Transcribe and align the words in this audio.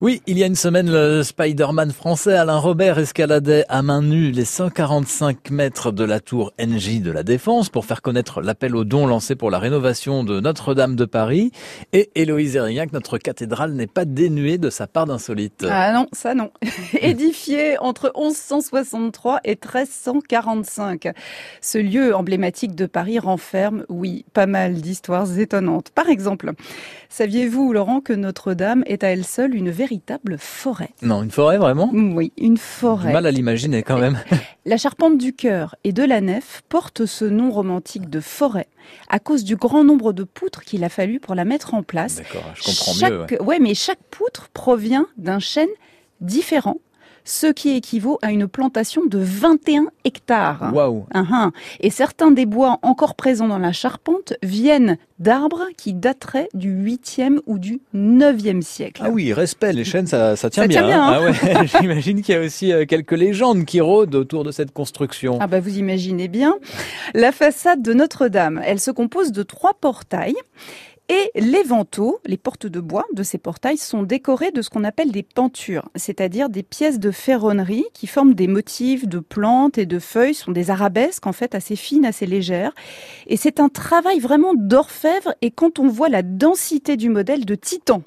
Oui, 0.00 0.22
il 0.28 0.38
y 0.38 0.44
a 0.44 0.46
une 0.46 0.54
semaine, 0.54 0.88
le 0.88 1.24
Spider-Man 1.24 1.90
français 1.90 2.34
Alain 2.34 2.58
Robert 2.58 3.00
escaladait 3.00 3.64
à 3.68 3.82
main 3.82 4.00
nue 4.00 4.30
les 4.30 4.44
145 4.44 5.50
mètres 5.50 5.90
de 5.90 6.04
la 6.04 6.20
tour 6.20 6.52
NJ 6.56 7.00
de 7.02 7.10
la 7.10 7.24
Défense 7.24 7.68
pour 7.68 7.84
faire 7.84 8.00
connaître 8.00 8.40
l'appel 8.40 8.76
aux 8.76 8.84
dons 8.84 9.08
lancé 9.08 9.34
pour 9.34 9.50
la 9.50 9.58
rénovation 9.58 10.22
de 10.22 10.38
Notre-Dame 10.38 10.94
de 10.94 11.04
Paris. 11.04 11.50
Et 11.92 12.12
Héloïse 12.14 12.54
Erignac, 12.54 12.92
notre 12.92 13.18
cathédrale 13.18 13.72
n'est 13.72 13.88
pas 13.88 14.04
dénuée 14.04 14.56
de 14.56 14.70
sa 14.70 14.86
part 14.86 15.06
d'insolite. 15.06 15.66
Ah 15.68 15.92
non, 15.92 16.06
ça 16.12 16.32
non. 16.32 16.52
Édifié 17.00 17.76
entre 17.78 18.12
1163 18.16 19.40
et 19.42 19.56
1345. 19.56 21.08
Ce 21.60 21.78
lieu 21.78 22.14
emblématique 22.14 22.76
de 22.76 22.86
Paris 22.86 23.18
renferme, 23.18 23.84
oui, 23.88 24.24
pas 24.32 24.46
mal 24.46 24.74
d'histoires 24.74 25.40
étonnantes. 25.40 25.90
Par 25.90 26.08
exemple, 26.08 26.52
saviez-vous, 27.08 27.72
Laurent, 27.72 28.00
que 28.00 28.12
Notre-Dame 28.12 28.84
est 28.86 29.02
à 29.02 29.08
elle 29.08 29.24
seule 29.24 29.56
une 29.56 29.70
véritable 29.70 29.87
véritable 29.88 30.36
forêt. 30.38 30.90
Non, 31.00 31.22
une 31.22 31.30
forêt 31.30 31.56
vraiment 31.56 31.90
Oui, 31.92 32.30
une 32.36 32.58
forêt. 32.58 33.10
Mal 33.10 33.24
à 33.24 33.30
l'imaginer 33.30 33.82
quand 33.82 33.98
même. 33.98 34.18
La 34.66 34.76
charpente 34.76 35.16
du 35.16 35.32
cœur 35.32 35.76
et 35.82 35.92
de 35.92 36.02
la 36.02 36.20
nef 36.20 36.62
porte 36.68 37.06
ce 37.06 37.24
nom 37.24 37.50
romantique 37.50 38.10
de 38.10 38.20
forêt 38.20 38.66
à 39.08 39.18
cause 39.18 39.44
du 39.44 39.56
grand 39.56 39.84
nombre 39.84 40.12
de 40.12 40.24
poutres 40.24 40.62
qu'il 40.62 40.84
a 40.84 40.90
fallu 40.90 41.20
pour 41.20 41.34
la 41.34 41.46
mettre 41.46 41.72
en 41.72 41.82
place. 41.82 42.16
D'accord, 42.16 42.44
je 42.54 42.64
comprends 42.64 42.92
chaque... 42.92 43.32
mieux. 43.32 43.42
ouais, 43.42 43.58
mais 43.60 43.74
chaque 43.74 44.02
poutre 44.10 44.48
provient 44.52 45.06
d'un 45.16 45.38
chêne 45.38 45.68
différent 46.20 46.76
ce 47.28 47.46
qui 47.46 47.76
équivaut 47.76 48.18
à 48.22 48.32
une 48.32 48.48
plantation 48.48 49.04
de 49.04 49.18
21 49.18 49.88
hectares. 50.04 50.70
Waouh 50.72 51.06
uh 51.14 51.50
Et 51.80 51.90
certains 51.90 52.30
des 52.30 52.46
bois 52.46 52.78
encore 52.82 53.14
présents 53.14 53.48
dans 53.48 53.58
la 53.58 53.72
charpente 53.72 54.32
viennent 54.42 54.96
d'arbres 55.18 55.66
qui 55.76 55.92
dateraient 55.92 56.48
du 56.54 56.72
8e 56.72 57.40
ou 57.46 57.58
du 57.58 57.80
9e 57.94 58.62
siècle. 58.62 59.02
Ah 59.04 59.10
oui, 59.10 59.34
respect, 59.34 59.74
les 59.74 59.84
chênes, 59.84 60.06
ça, 60.06 60.36
ça 60.36 60.48
tient 60.48 60.62
ça 60.62 60.68
bien. 60.68 60.78
Tient 60.80 60.88
bien 60.88 61.02
hein. 61.02 61.32
ah 61.44 61.60
ouais, 61.60 61.66
J'imagine 61.80 62.22
qu'il 62.22 62.34
y 62.34 62.38
a 62.38 62.40
aussi 62.40 62.72
euh, 62.72 62.86
quelques 62.86 63.12
légendes 63.12 63.66
qui 63.66 63.82
rôdent 63.82 64.14
autour 64.14 64.42
de 64.42 64.50
cette 64.50 64.72
construction. 64.72 65.36
Ah 65.40 65.46
bah 65.46 65.60
vous 65.60 65.76
imaginez 65.76 66.28
bien. 66.28 66.54
La 67.12 67.32
façade 67.32 67.82
de 67.82 67.92
Notre-Dame, 67.92 68.62
elle 68.64 68.80
se 68.80 68.90
compose 68.90 69.32
de 69.32 69.42
trois 69.42 69.74
portails 69.74 70.36
et 71.08 71.30
les 71.40 71.62
vantaux, 71.62 72.20
les 72.26 72.36
portes 72.36 72.66
de 72.66 72.80
bois 72.80 73.06
de 73.14 73.22
ces 73.22 73.38
portails 73.38 73.78
sont 73.78 74.02
décorés 74.02 74.50
de 74.50 74.60
ce 74.60 74.68
qu'on 74.68 74.84
appelle 74.84 75.10
des 75.10 75.22
pentures, 75.22 75.88
c'est-à-dire 75.94 76.50
des 76.50 76.62
pièces 76.62 76.98
de 76.98 77.10
ferronnerie 77.10 77.86
qui 77.94 78.06
forment 78.06 78.34
des 78.34 78.46
motifs 78.46 79.08
de 79.08 79.18
plantes 79.18 79.78
et 79.78 79.86
de 79.86 79.98
feuilles, 79.98 80.34
sont 80.34 80.52
des 80.52 80.70
arabesques 80.70 81.26
en 81.26 81.32
fait 81.32 81.54
assez 81.54 81.76
fines, 81.76 82.04
assez 82.04 82.26
légères. 82.26 82.74
Et 83.26 83.38
c'est 83.38 83.58
un 83.58 83.70
travail 83.70 84.18
vraiment 84.18 84.52
d'orfèvre 84.54 85.34
et 85.40 85.50
quand 85.50 85.78
on 85.78 85.88
voit 85.88 86.10
la 86.10 86.22
densité 86.22 86.98
du 86.98 87.08
modèle 87.08 87.46
de 87.46 87.54
titan, 87.54 88.02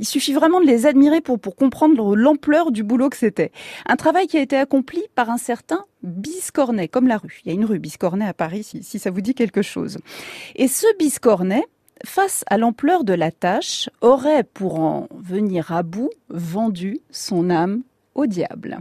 il 0.00 0.06
suffit 0.06 0.32
vraiment 0.32 0.60
de 0.60 0.66
les 0.66 0.86
admirer 0.86 1.20
pour, 1.20 1.38
pour 1.38 1.54
comprendre 1.54 2.16
l'ampleur 2.16 2.72
du 2.72 2.82
boulot 2.82 3.10
que 3.10 3.16
c'était. 3.16 3.52
Un 3.86 3.96
travail 3.96 4.26
qui 4.26 4.38
a 4.38 4.40
été 4.40 4.56
accompli 4.56 5.02
par 5.14 5.30
un 5.30 5.38
certain 5.38 5.84
Biscornet, 6.02 6.88
comme 6.88 7.06
la 7.06 7.18
rue. 7.18 7.40
Il 7.44 7.48
y 7.48 7.50
a 7.50 7.54
une 7.54 7.66
rue 7.66 7.78
Biscornet 7.78 8.26
à 8.26 8.32
Paris, 8.32 8.64
si, 8.64 8.82
si 8.82 8.98
ça 8.98 9.10
vous 9.10 9.20
dit 9.20 9.34
quelque 9.34 9.62
chose. 9.62 9.98
Et 10.56 10.66
ce 10.66 10.86
Biscornet, 10.98 11.64
face 12.04 12.44
à 12.48 12.58
l'ampleur 12.58 13.04
de 13.04 13.14
la 13.14 13.30
tâche, 13.30 13.90
aurait, 14.00 14.44
pour 14.44 14.80
en 14.80 15.08
venir 15.14 15.72
à 15.72 15.82
bout, 15.82 16.10
vendu 16.28 17.00
son 17.10 17.50
âme 17.50 17.82
au 18.14 18.26
diable. 18.26 18.78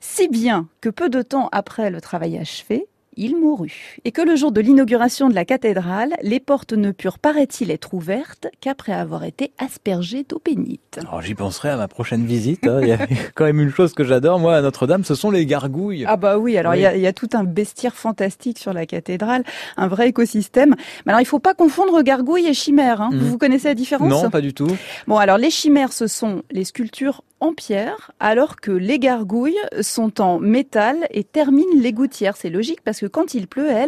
Si 0.00 0.28
bien 0.28 0.68
que 0.80 0.88
peu 0.88 1.08
de 1.08 1.22
temps 1.22 1.48
après 1.52 1.90
le 1.90 2.00
travail 2.00 2.38
achevé, 2.38 2.86
il 3.16 3.36
mourut. 3.36 3.98
Et 4.04 4.12
que 4.12 4.22
le 4.22 4.36
jour 4.36 4.52
de 4.52 4.60
l'inauguration 4.60 5.28
de 5.28 5.34
la 5.34 5.44
cathédrale, 5.44 6.14
les 6.22 6.40
portes 6.40 6.72
ne 6.72 6.90
purent, 6.90 7.18
paraît-il, 7.18 7.70
être 7.70 7.94
ouvertes 7.94 8.48
qu'après 8.60 8.92
avoir 8.92 9.24
été 9.24 9.52
aspergées 9.58 10.24
d'eau 10.28 10.40
bénite. 10.44 10.98
Alors 11.00 11.22
j'y 11.22 11.34
penserai 11.34 11.70
à 11.70 11.76
ma 11.76 11.88
prochaine 11.88 12.24
visite. 12.24 12.66
Hein. 12.66 12.80
Il 12.82 12.88
y 12.88 12.92
a 12.92 12.98
quand 13.34 13.44
même 13.44 13.60
une 13.60 13.70
chose 13.70 13.92
que 13.94 14.04
j'adore, 14.04 14.38
moi, 14.38 14.56
à 14.56 14.62
Notre-Dame, 14.62 15.04
ce 15.04 15.14
sont 15.14 15.30
les 15.30 15.46
gargouilles. 15.46 16.04
Ah 16.06 16.16
bah 16.16 16.38
oui, 16.38 16.56
alors 16.56 16.74
Il, 16.74 16.80
y 16.80 16.86
a, 16.86 16.96
il, 16.96 17.02
y 17.02 17.06
a, 17.06 17.12
tout 17.12 17.28
un 17.34 17.44
bestiaire 17.44 17.94
fantastique 17.94 18.58
sur 18.58 18.72
la 18.72 18.86
cathédrale, 18.86 19.44
un 19.76 19.88
vrai 19.88 20.08
écosystème. 20.08 20.74
Mais 21.06 21.12
alors 21.12 21.20
il 21.20 21.26
faut 21.26 21.38
pas 21.38 21.54
confondre 21.54 22.02
gargouilles 22.02 22.46
et 22.46 22.54
chimères. 22.54 23.00
Hein. 23.00 23.10
Mmh. 23.12 23.18
Vous 23.18 23.38
connaissez 23.38 23.68
la 23.68 23.74
différence? 23.74 24.10
Non, 24.10 24.30
pas 24.30 24.40
du 24.40 24.54
tout. 24.54 24.70
Bon, 25.06 25.16
alors 25.16 25.38
les 25.38 25.50
chimères, 25.50 25.92
ce 25.92 26.06
sont 26.06 26.42
les 26.50 26.64
sculptures 26.64 27.22
en 27.42 27.52
pierre, 27.54 28.12
alors 28.20 28.56
que 28.56 28.70
les 28.70 29.00
gargouilles 29.00 29.58
sont 29.80 30.20
en 30.20 30.38
métal 30.38 31.08
et 31.10 31.24
terminent 31.24 31.74
les 31.76 31.92
gouttières. 31.92 32.36
C'est 32.36 32.50
logique 32.50 32.82
parce 32.82 33.00
que 33.00 33.06
quand 33.06 33.34
il 33.34 33.48
pleut, 33.48 33.68
elles, 33.68 33.80